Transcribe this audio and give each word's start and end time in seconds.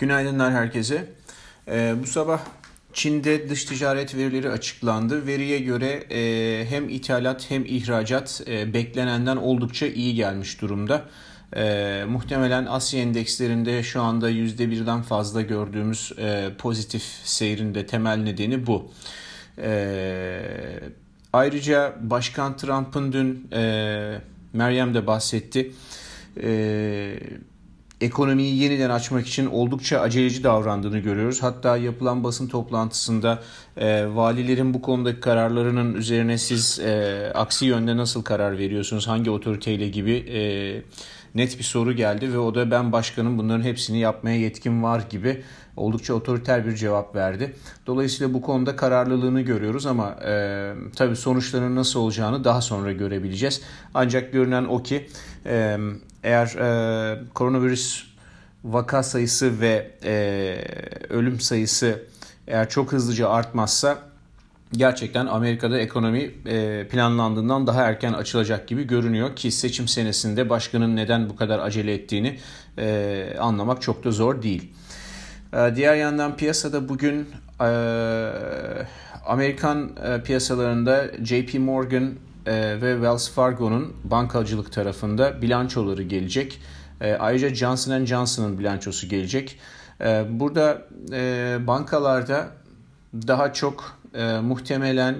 Günaydınlar 0.00 0.52
herkese. 0.52 1.06
Ee, 1.68 1.94
bu 2.02 2.06
sabah 2.06 2.40
Çin'de 2.92 3.48
dış 3.48 3.64
ticaret 3.64 4.14
verileri 4.14 4.50
açıklandı. 4.50 5.26
Veriye 5.26 5.58
göre 5.58 6.04
e, 6.10 6.66
hem 6.70 6.88
ithalat 6.88 7.50
hem 7.50 7.64
ihracat 7.64 8.42
e, 8.46 8.74
beklenenden 8.74 9.36
oldukça 9.36 9.86
iyi 9.86 10.14
gelmiş 10.14 10.60
durumda. 10.60 11.04
E, 11.56 12.04
muhtemelen 12.08 12.66
Asya 12.66 13.00
endekslerinde 13.00 13.82
şu 13.82 14.02
anda 14.02 14.30
%1'den 14.30 15.02
fazla 15.02 15.42
gördüğümüz 15.42 16.12
e, 16.18 16.50
pozitif 16.58 17.02
seyrin 17.24 17.74
de 17.74 17.86
temel 17.86 18.16
nedeni 18.16 18.66
bu. 18.66 18.92
E, 19.58 20.40
ayrıca 21.32 21.96
Başkan 22.00 22.56
Trump'ın 22.56 23.12
dün 23.12 23.48
e, 23.52 24.20
Meryem 24.52 24.94
de 24.94 25.06
bahsetti. 25.06 25.72
E, 26.42 27.20
ekonomiyi 28.00 28.62
yeniden 28.62 28.90
açmak 28.90 29.26
için 29.26 29.46
oldukça 29.46 30.00
aceleci 30.00 30.44
davrandığını 30.44 30.98
görüyoruz. 30.98 31.42
Hatta 31.42 31.76
yapılan 31.76 32.24
basın 32.24 32.48
toplantısında 32.48 33.42
e, 33.76 34.06
valilerin 34.14 34.74
bu 34.74 34.82
konudaki 34.82 35.20
kararlarının 35.20 35.94
üzerine 35.94 36.38
siz 36.38 36.78
e, 36.78 37.32
aksi 37.34 37.66
yönde 37.66 37.96
nasıl 37.96 38.22
karar 38.22 38.58
veriyorsunuz, 38.58 39.08
hangi 39.08 39.30
otoriteyle 39.30 39.88
gibi 39.88 40.12
e, 40.12 40.40
net 41.34 41.58
bir 41.58 41.64
soru 41.64 41.92
geldi 41.92 42.32
ve 42.32 42.38
o 42.38 42.54
da 42.54 42.70
ben 42.70 42.92
başkanım 42.92 43.38
bunların 43.38 43.62
hepsini 43.62 43.98
yapmaya 43.98 44.36
yetkim 44.36 44.82
var 44.82 45.02
gibi 45.10 45.42
oldukça 45.76 46.14
otoriter 46.14 46.66
bir 46.66 46.76
cevap 46.76 47.14
verdi. 47.14 47.54
Dolayısıyla 47.86 48.34
bu 48.34 48.42
konuda 48.42 48.76
kararlılığını 48.76 49.40
görüyoruz 49.40 49.86
ama 49.86 50.10
e, 50.10 50.72
tabii 50.96 51.16
sonuçlarının 51.16 51.76
nasıl 51.76 52.00
olacağını 52.00 52.44
daha 52.44 52.60
sonra 52.60 52.92
görebileceğiz. 52.92 53.62
Ancak 53.94 54.32
görünen 54.32 54.64
o 54.64 54.82
ki 54.82 55.06
e, 55.46 55.78
eğer 56.24 56.46
e, 56.46 57.18
koronavirüs 57.34 58.04
vaka 58.64 59.02
sayısı 59.02 59.60
ve 59.60 59.90
e, 60.04 60.14
ölüm 61.08 61.40
sayısı 61.40 62.02
eğer 62.46 62.68
çok 62.68 62.92
hızlıca 62.92 63.28
artmazsa 63.28 63.98
gerçekten 64.72 65.26
Amerika'da 65.26 65.78
ekonomi 65.78 66.30
e, 66.46 66.86
planlandığından 66.90 67.66
daha 67.66 67.82
erken 67.82 68.12
açılacak 68.12 68.68
gibi 68.68 68.86
görünüyor 68.86 69.36
ki 69.36 69.50
seçim 69.50 69.88
senesinde 69.88 70.50
başkanın 70.50 70.96
neden 70.96 71.28
bu 71.30 71.36
kadar 71.36 71.58
acele 71.58 71.94
ettiğini 71.94 72.38
e, 72.78 73.36
anlamak 73.40 73.82
çok 73.82 74.04
da 74.04 74.10
zor 74.10 74.42
değil. 74.42 74.72
E, 75.52 75.76
diğer 75.76 75.94
yandan 75.94 76.36
piyasada 76.36 76.88
bugün 76.88 77.28
e, 77.60 77.70
Amerikan 79.26 79.90
e, 80.04 80.22
piyasalarında 80.22 81.04
JP 81.24 81.54
Morgan 81.54 82.14
ve 82.52 82.92
Wells 82.92 83.30
Fargo'nun 83.30 83.92
bankacılık 84.04 84.72
tarafında 84.72 85.42
bilançoları 85.42 86.02
gelecek. 86.02 86.60
E, 87.00 87.14
ayrıca 87.14 87.54
Johnson 87.54 88.04
Johnson'ın 88.04 88.58
bilançosu 88.58 89.08
gelecek. 89.08 89.58
E, 90.00 90.24
burada 90.30 90.82
bankalarda 91.66 92.48
daha 93.14 93.52
çok 93.52 94.00
muhtemelen 94.42 95.16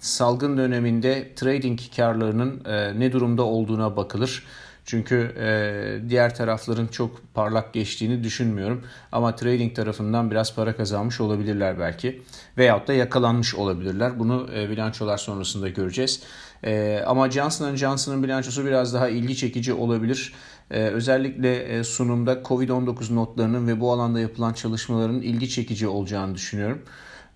salgın 0.00 0.58
döneminde 0.58 1.34
trading 1.36 1.80
karlarının 1.96 2.62
ne 3.00 3.12
durumda 3.12 3.42
olduğuna 3.42 3.96
bakılır. 3.96 4.44
Çünkü 4.88 5.34
e, 5.38 6.08
diğer 6.08 6.34
tarafların 6.34 6.86
çok 6.86 7.34
parlak 7.34 7.72
geçtiğini 7.74 8.24
düşünmüyorum. 8.24 8.84
Ama 9.12 9.36
trading 9.36 9.76
tarafından 9.76 10.30
biraz 10.30 10.54
para 10.54 10.76
kazanmış 10.76 11.20
olabilirler 11.20 11.78
belki. 11.78 12.22
Veyahut 12.58 12.88
da 12.88 12.92
yakalanmış 12.92 13.54
olabilirler. 13.54 14.18
Bunu 14.18 14.48
e, 14.54 14.70
bilançolar 14.70 15.18
sonrasında 15.18 15.68
göreceğiz. 15.68 16.22
E, 16.64 17.02
ama 17.06 17.30
Johnson 17.30 17.76
Johnson'ın 17.76 18.22
bilançosu 18.22 18.66
biraz 18.66 18.94
daha 18.94 19.08
ilgi 19.08 19.36
çekici 19.36 19.72
olabilir. 19.72 20.34
E, 20.70 20.80
özellikle 20.80 21.56
e, 21.56 21.84
sunumda 21.84 22.32
COVID-19 22.32 23.14
notlarının 23.14 23.68
ve 23.68 23.80
bu 23.80 23.92
alanda 23.92 24.20
yapılan 24.20 24.52
çalışmaların 24.52 25.20
ilgi 25.22 25.48
çekici 25.48 25.88
olacağını 25.88 26.34
düşünüyorum. 26.34 26.82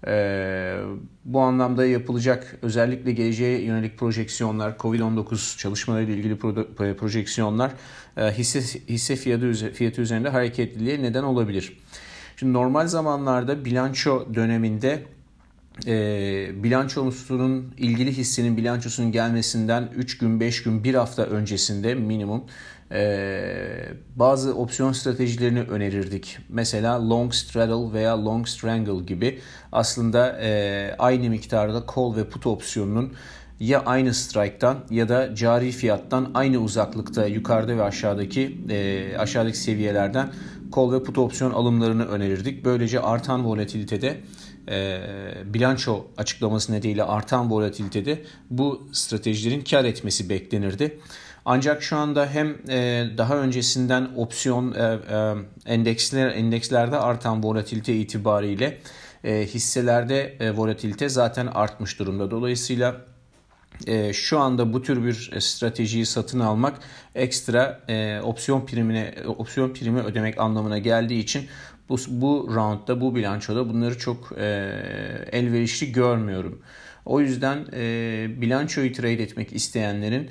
E, 0.07 0.77
bu 1.25 1.41
anlamda 1.41 1.87
yapılacak 1.87 2.59
özellikle 2.63 3.13
geleceğe 3.13 3.63
yönelik 3.63 3.99
projeksiyonlar, 3.99 4.77
COVID-19 4.79 5.59
çalışmalarıyla 5.59 6.15
ilgili 6.15 6.35
pro- 6.35 6.97
projeksiyonlar 6.97 7.73
e, 8.17 8.23
hisse, 8.23 8.81
hisse 8.89 9.17
fiyatı, 9.17 9.73
fiyatı 9.73 10.01
üzerinde 10.01 10.29
hareketliliğe 10.29 11.03
neden 11.03 11.23
olabilir. 11.23 11.79
Şimdi 12.37 12.53
normal 12.53 12.87
zamanlarda 12.87 13.65
bilanço 13.65 14.35
döneminde 14.35 15.03
e, 15.87 16.63
bilançosunun 16.63 17.75
ilgili 17.79 18.17
hissinin 18.17 18.57
bilançosunun 18.57 19.13
gelmesinden 19.13 19.89
3 19.97 20.19
gün 20.19 20.41
5 20.41 20.63
gün 20.63 20.85
1 20.85 20.95
hafta 20.95 21.23
öncesinde 21.23 21.95
minimum 21.95 22.41
e, 22.41 22.45
bazı 24.17 24.55
opsiyon 24.55 24.93
stratejilerini 24.93 25.61
önerirdik. 25.61 26.39
Mesela 26.49 27.09
long 27.09 27.35
straddle 27.35 27.93
veya 27.93 28.25
long 28.25 28.49
strangle 28.49 29.05
gibi 29.05 29.41
aslında 29.73 30.39
e, 30.43 30.95
aynı 30.99 31.31
miktarda 31.31 31.85
call 31.95 32.17
ve 32.17 32.29
put 32.29 32.47
opsiyonunun 32.47 33.13
ya 33.61 33.83
aynı 33.87 34.15
strike'tan 34.15 34.79
ya 34.91 35.09
da 35.09 35.35
cari 35.35 35.71
fiyattan 35.71 36.31
aynı 36.35 36.59
uzaklıkta 36.59 37.27
yukarıda 37.27 37.77
ve 37.77 37.83
aşağıdaki 37.83 38.59
e, 38.71 39.17
aşağıdaki 39.19 39.59
seviyelerden 39.59 40.33
call 40.77 40.93
ve 40.93 41.03
put 41.03 41.19
opsiyon 41.19 41.51
alımlarını 41.51 42.05
önerirdik. 42.05 42.65
Böylece 42.65 43.01
artan 43.01 43.45
volatilitede 43.45 44.21
e, 44.69 45.01
bilanço 45.45 46.07
açıklaması 46.17 46.73
nedeniyle 46.73 47.05
artan 47.05 47.51
volatilitede 47.51 48.23
bu 48.51 48.89
stratejilerin 48.93 49.65
kar 49.65 49.85
etmesi 49.85 50.29
beklenirdi. 50.29 50.99
Ancak 51.45 51.83
şu 51.83 51.97
anda 51.97 52.27
hem 52.27 52.57
e, 52.69 53.07
daha 53.19 53.37
öncesinden 53.37 54.09
opsiyon 54.17 54.73
e, 54.73 54.99
e, 55.11 55.35
endeksler 55.67 56.27
endekslerde 56.27 56.97
artan 56.97 57.43
volatilite 57.43 57.95
itibariyle 57.95 58.79
hisselerde 59.25 60.53
volatilite 60.57 61.09
zaten 61.09 61.47
artmış 61.47 61.99
durumda. 61.99 62.31
Dolayısıyla 62.31 62.97
şu 64.13 64.39
anda 64.39 64.73
bu 64.73 64.83
tür 64.83 65.05
bir 65.05 65.41
stratejiyi 65.41 66.07
satın 66.07 66.41
almak 66.41 66.79
ekstra 67.15 67.81
opsiyon 68.25 68.67
primine 68.67 69.15
opsiyon 69.27 69.75
primi 69.75 70.01
ödemek 70.01 70.41
anlamına 70.41 70.79
geldiği 70.79 71.21
için 71.21 71.49
bu 71.89 71.97
bu 72.09 72.51
roundda 72.55 73.01
bu 73.01 73.15
bilançoda 73.15 73.69
bunları 73.69 73.99
çok 73.99 74.33
e, 74.39 74.45
elverişli 75.33 75.93
görmüyorum. 75.93 76.63
O 77.05 77.21
yüzden 77.21 77.67
e, 77.73 78.27
bilançoyu 78.41 78.93
trade 78.93 79.23
etmek 79.23 79.53
isteyenlerin 79.53 80.31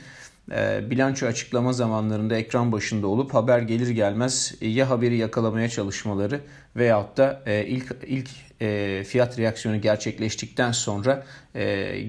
bilanço 0.89 1.27
açıklama 1.27 1.73
zamanlarında 1.73 2.35
ekran 2.35 2.71
başında 2.71 3.07
olup 3.07 3.33
haber 3.33 3.59
gelir 3.59 3.89
gelmez 3.89 4.55
e, 4.61 4.67
ya 4.67 4.89
haberi 4.89 5.17
yakalamaya 5.17 5.69
çalışmaları 5.69 6.39
veyahut 6.75 7.17
da 7.17 7.41
e, 7.45 7.65
ilk 7.65 7.95
ilk 8.07 8.29
e, 8.61 9.03
fiyat 9.03 9.39
reaksiyonu 9.39 9.81
gerçekleştikten 9.81 10.71
sonra 10.71 11.25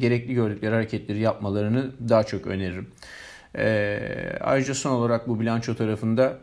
gerekli 0.01 0.35
gördükleri 0.35 0.75
hareketleri 0.75 1.21
yapmalarını 1.21 1.91
daha 2.09 2.25
çok 2.25 2.47
öneririm. 2.47 2.87
Ayrıca 4.41 4.75
son 4.75 4.91
olarak 4.91 5.29
bu 5.29 5.41
bilanço 5.41 5.75
tarafında 5.75 6.39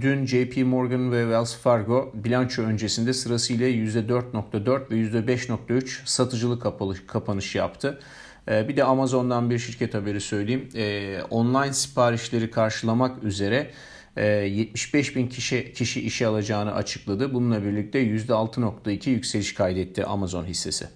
dün 0.00 0.26
JP 0.26 0.56
Morgan 0.56 1.12
ve 1.12 1.22
Wells 1.22 1.56
Fargo 1.56 2.12
bilanço 2.14 2.62
öncesinde 2.62 3.12
sırasıyla 3.12 3.68
%4.4 3.68 4.90
ve 4.90 4.94
%5.3 4.94 6.00
satıcılık 6.04 6.62
kapalı, 6.62 7.06
kapanış 7.06 7.54
yaptı. 7.54 7.98
E, 8.50 8.68
bir 8.68 8.76
de 8.76 8.84
Amazon'dan 8.84 9.50
bir 9.50 9.58
şirket 9.58 9.94
haberi 9.94 10.20
söyleyeyim. 10.20 10.68
E, 10.74 11.22
online 11.30 11.72
siparişleri 11.72 12.50
karşılamak 12.50 13.24
üzere 13.24 13.70
75 14.16 15.10
e, 15.10 15.14
bin 15.14 15.28
kişi, 15.28 15.72
kişi 15.72 16.00
işe 16.00 16.26
alacağını 16.26 16.74
açıkladı. 16.74 17.34
Bununla 17.34 17.64
birlikte 17.64 18.02
%6.2 18.02 19.10
yükseliş 19.10 19.54
kaydetti 19.54 20.04
Amazon 20.04 20.44
hissesi. 20.44 20.86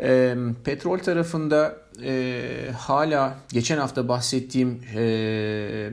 E, 0.00 0.36
petrol 0.64 0.98
tarafında 0.98 1.76
e, 2.02 2.42
hala 2.78 3.38
geçen 3.52 3.78
hafta 3.78 4.08
bahsettiğim 4.08 4.80
e, 4.96 5.90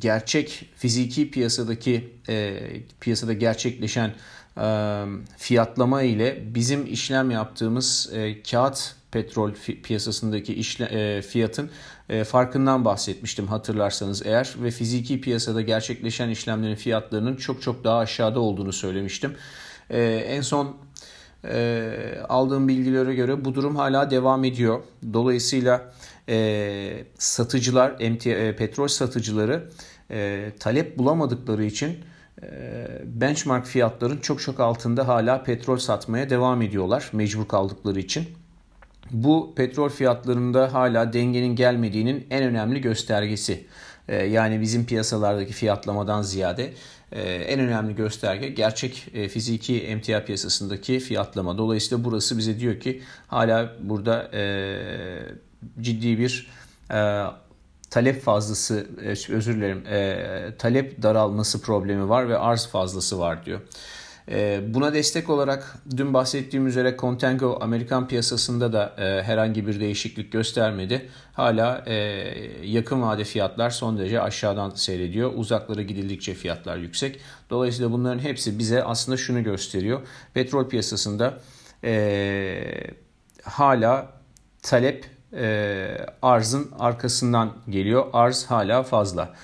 gerçek 0.00 0.68
fiziki 0.76 1.30
piyasadaki 1.30 2.12
piyasada 3.00 3.32
gerçekleşen 3.32 4.14
fiyatlama 5.36 6.02
ile 6.02 6.42
bizim 6.54 6.86
işlem 6.86 7.30
yaptığımız 7.30 8.12
kağıt 8.50 8.94
petrol 9.10 9.52
piyasasındaki 9.82 10.54
işle, 10.54 11.22
fiyatın 11.22 11.70
farkından 12.24 12.84
bahsetmiştim 12.84 13.46
hatırlarsanız 13.46 14.26
eğer 14.26 14.54
ve 14.62 14.70
fiziki 14.70 15.20
piyasada 15.20 15.60
gerçekleşen 15.60 16.28
işlemlerin 16.28 16.74
fiyatlarının 16.74 17.36
çok 17.36 17.62
çok 17.62 17.84
daha 17.84 17.98
aşağıda 17.98 18.40
olduğunu 18.40 18.72
söylemiştim. 18.72 19.34
En 19.90 20.40
son 20.40 20.76
aldığım 22.28 22.68
bilgilere 22.68 23.14
göre 23.14 23.44
bu 23.44 23.54
durum 23.54 23.76
hala 23.76 24.10
devam 24.10 24.44
ediyor. 24.44 24.82
Dolayısıyla 25.12 25.92
satıcılar, 27.18 27.90
MT, 28.10 28.26
e, 28.26 28.56
petrol 28.56 28.88
satıcıları 28.88 29.68
talep 30.60 30.98
bulamadıkları 30.98 31.64
için 31.64 31.98
benchmark 33.04 33.66
fiyatların 33.66 34.18
çok 34.18 34.40
çok 34.40 34.60
altında 34.60 35.08
hala 35.08 35.42
petrol 35.42 35.76
satmaya 35.76 36.30
devam 36.30 36.62
ediyorlar 36.62 37.10
mecbur 37.12 37.48
kaldıkları 37.48 38.00
için. 38.00 38.26
Bu 39.10 39.52
petrol 39.56 39.88
fiyatlarında 39.88 40.74
hala 40.74 41.12
dengenin 41.12 41.56
gelmediğinin 41.56 42.26
en 42.30 42.42
önemli 42.42 42.80
göstergesi. 42.80 43.66
E, 44.08 44.16
yani 44.16 44.60
bizim 44.60 44.86
piyasalardaki 44.86 45.52
fiyatlamadan 45.52 46.22
ziyade 46.22 46.72
e, 47.12 47.22
en 47.22 47.60
önemli 47.60 47.94
gösterge 47.94 48.48
gerçek 48.48 49.08
e, 49.14 49.28
fiziki 49.28 49.82
emtia 49.82 50.24
piyasasındaki 50.24 51.00
fiyatlama. 51.00 51.58
Dolayısıyla 51.58 52.04
burası 52.04 52.38
bize 52.38 52.60
diyor 52.60 52.80
ki 52.80 53.02
hala 53.26 53.72
burada 53.80 54.30
e, 54.34 54.42
ciddi 55.80 56.18
bir 56.18 56.50
e, 56.90 57.24
talep 57.92 58.22
fazlası 58.22 58.86
e, 59.02 59.08
özür 59.08 59.56
dilerim 59.56 59.86
e, 59.86 60.54
talep 60.58 61.02
daralması 61.02 61.62
problemi 61.62 62.08
var 62.08 62.28
ve 62.28 62.38
arz 62.38 62.66
fazlası 62.66 63.18
var 63.18 63.46
diyor. 63.46 63.60
E, 64.28 64.60
buna 64.74 64.94
destek 64.94 65.30
olarak 65.30 65.76
dün 65.96 66.14
bahsettiğim 66.14 66.66
üzere 66.66 66.96
Contango 66.98 67.58
Amerikan 67.60 68.08
piyasasında 68.08 68.72
da 68.72 68.92
herhangi 69.24 69.66
bir 69.66 69.80
değişiklik 69.80 70.32
göstermedi. 70.32 71.08
Hala 71.32 71.84
yakın 72.62 73.02
vade 73.02 73.24
fiyatlar 73.24 73.70
son 73.70 73.98
derece 73.98 74.20
aşağıdan 74.20 74.70
seyrediyor. 74.70 75.32
Uzaklara 75.34 75.82
gidildikçe 75.82 76.34
fiyatlar 76.34 76.76
yüksek. 76.76 77.20
Dolayısıyla 77.50 77.92
bunların 77.92 78.18
hepsi 78.18 78.58
bize 78.58 78.84
aslında 78.84 79.16
şunu 79.16 79.44
gösteriyor. 79.44 80.00
Petrol 80.34 80.68
piyasasında 80.68 81.38
hala 83.42 84.12
talep 84.62 85.11
arzın 86.22 86.70
arkasından 86.78 87.52
geliyor. 87.68 88.06
Arz 88.12 88.44
hala 88.44 88.82
fazla. 88.82 89.34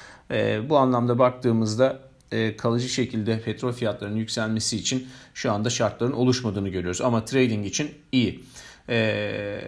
bu 0.69 0.77
anlamda 0.77 1.19
baktığımızda 1.19 2.09
e, 2.33 2.57
kalıcı 2.57 2.89
şekilde 2.89 3.41
petrol 3.41 3.73
fiyatlarının 3.73 4.17
yükselmesi 4.17 4.77
için 4.77 5.09
şu 5.35 5.53
anda 5.53 5.71
şartların 5.71 6.13
oluşmadığını 6.13 6.69
görüyoruz. 6.69 7.01
Ama 7.01 7.25
trading 7.25 7.67
için 7.67 7.91
iyi. 8.13 8.45
E, 8.89 9.61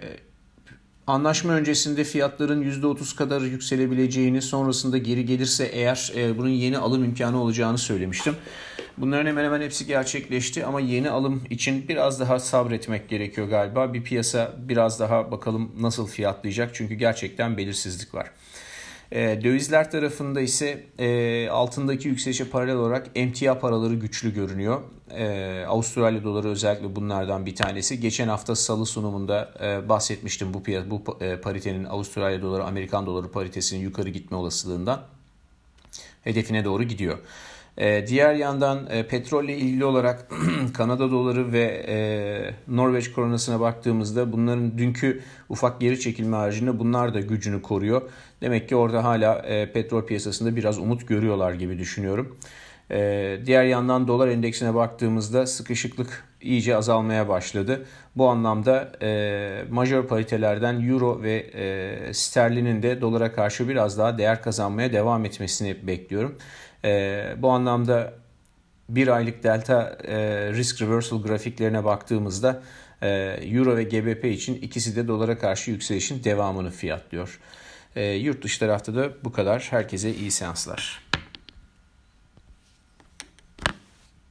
anlaşma 1.07 1.53
öncesinde 1.53 2.03
fiyatların 2.03 2.63
%30 2.63 3.15
kadar 3.15 3.41
yükselebileceğini 3.41 4.41
sonrasında 4.41 4.97
geri 4.97 5.25
gelirse 5.25 5.65
eğer 5.65 6.11
e, 6.15 6.37
bunun 6.37 6.49
yeni 6.49 6.77
alım 6.77 7.03
imkanı 7.03 7.41
olacağını 7.41 7.77
söylemiştim. 7.77 8.35
Bunların 9.01 9.25
hemen 9.25 9.45
hemen 9.45 9.61
hepsi 9.61 9.85
gerçekleşti 9.85 10.65
ama 10.65 10.79
yeni 10.79 11.09
alım 11.09 11.43
için 11.49 11.87
biraz 11.87 12.19
daha 12.19 12.39
sabretmek 12.39 13.09
gerekiyor 13.09 13.47
galiba. 13.47 13.93
Bir 13.93 14.03
piyasa 14.03 14.53
biraz 14.57 14.99
daha 14.99 15.31
bakalım 15.31 15.71
nasıl 15.79 16.07
fiyatlayacak 16.07 16.75
çünkü 16.75 16.93
gerçekten 16.93 17.57
belirsizlik 17.57 18.15
var. 18.15 18.31
E, 19.11 19.43
dövizler 19.43 19.91
tarafında 19.91 20.41
ise 20.41 20.83
e, 20.99 21.49
altındaki 21.49 22.07
yükselişe 22.07 22.49
paralel 22.49 22.75
olarak 22.75 23.07
emtia 23.15 23.59
paraları 23.59 23.95
güçlü 23.95 24.33
görünüyor. 24.33 24.81
E, 25.11 25.65
Avustralya 25.67 26.23
doları 26.23 26.47
özellikle 26.47 26.95
bunlardan 26.95 27.45
bir 27.45 27.55
tanesi. 27.55 27.99
Geçen 27.99 28.27
hafta 28.27 28.55
salı 28.55 28.85
sunumunda 28.85 29.53
e, 29.61 29.89
bahsetmiştim 29.89 30.53
bu, 30.53 30.63
bu 30.85 31.17
e, 31.21 31.37
paritenin 31.37 31.85
Avustralya 31.85 32.41
doları 32.41 32.63
Amerikan 32.63 33.05
doları 33.05 33.31
paritesinin 33.31 33.81
yukarı 33.81 34.09
gitme 34.09 34.37
olasılığından. 34.37 35.01
Hedefine 36.23 36.65
doğru 36.65 36.83
gidiyor. 36.83 37.17
E, 37.77 38.07
diğer 38.07 38.33
yandan 38.33 38.87
e, 38.89 39.07
petrolle 39.07 39.57
ilgili 39.57 39.85
olarak 39.85 40.27
Kanada 40.73 41.11
doları 41.11 41.53
ve 41.53 41.85
e, 41.87 41.95
Norveç 42.67 43.11
koronasına 43.11 43.59
baktığımızda 43.59 44.31
bunların 44.31 44.77
dünkü 44.77 45.21
ufak 45.49 45.81
geri 45.81 45.99
çekilme 45.99 46.37
haricinde 46.37 46.79
bunlar 46.79 47.13
da 47.13 47.19
gücünü 47.19 47.61
koruyor. 47.61 48.01
Demek 48.41 48.69
ki 48.69 48.75
orada 48.75 49.03
hala 49.03 49.39
e, 49.39 49.71
petrol 49.71 50.05
piyasasında 50.05 50.55
biraz 50.55 50.79
umut 50.79 51.07
görüyorlar 51.07 51.53
gibi 51.53 51.79
düşünüyorum. 51.79 52.37
E, 52.91 53.39
diğer 53.45 53.63
yandan 53.63 54.07
dolar 54.07 54.27
endeksine 54.27 54.75
baktığımızda 54.75 55.47
sıkışıklık 55.47 56.23
iyice 56.41 56.75
azalmaya 56.75 57.29
başladı. 57.29 57.85
Bu 58.15 58.29
anlamda 58.29 58.91
e, 59.01 59.63
majör 59.71 60.03
paritelerden 60.03 60.89
euro 60.89 61.23
ve 61.23 61.45
sterlinin 62.13 62.83
de 62.83 63.01
dolara 63.01 63.31
karşı 63.31 63.69
biraz 63.69 63.97
daha 63.97 64.17
değer 64.17 64.41
kazanmaya 64.41 64.93
devam 64.93 65.25
etmesini 65.25 65.87
bekliyorum. 65.87 66.37
E, 66.85 67.35
bu 67.37 67.49
anlamda 67.49 68.13
bir 68.89 69.07
aylık 69.07 69.43
delta 69.43 69.97
e, 70.07 70.17
risk 70.53 70.81
reversal 70.81 71.23
grafiklerine 71.23 71.83
baktığımızda 71.83 72.63
e, 73.01 73.09
euro 73.41 73.77
ve 73.77 73.83
GBP 73.83 74.25
için 74.25 74.55
ikisi 74.55 74.95
de 74.95 75.07
dolara 75.07 75.37
karşı 75.37 75.71
yükselişin 75.71 76.23
devamını 76.23 76.71
fiyatlıyor. 76.71 77.39
E, 77.95 78.05
yurt 78.05 78.43
dışı 78.43 78.59
tarafta 78.59 78.95
da 78.95 79.09
bu 79.23 79.31
kadar. 79.31 79.67
Herkese 79.71 80.15
iyi 80.15 80.31
seanslar. 80.31 81.10